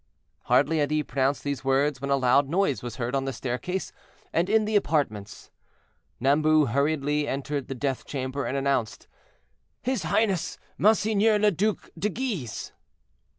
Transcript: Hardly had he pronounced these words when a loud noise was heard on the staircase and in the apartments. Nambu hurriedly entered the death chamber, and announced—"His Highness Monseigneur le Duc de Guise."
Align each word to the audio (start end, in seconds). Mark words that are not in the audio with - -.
Hardly 0.45 0.79
had 0.79 0.89
he 0.89 1.03
pronounced 1.03 1.43
these 1.43 1.63
words 1.63 2.01
when 2.01 2.09
a 2.09 2.15
loud 2.15 2.49
noise 2.49 2.81
was 2.81 2.95
heard 2.95 3.13
on 3.13 3.25
the 3.25 3.31
staircase 3.31 3.91
and 4.33 4.49
in 4.49 4.65
the 4.65 4.75
apartments. 4.75 5.51
Nambu 6.19 6.65
hurriedly 6.69 7.27
entered 7.27 7.67
the 7.67 7.75
death 7.75 8.03
chamber, 8.05 8.47
and 8.47 8.57
announced—"His 8.57 10.01
Highness 10.01 10.57
Monseigneur 10.79 11.37
le 11.37 11.51
Duc 11.51 11.91
de 11.99 12.09
Guise." 12.09 12.71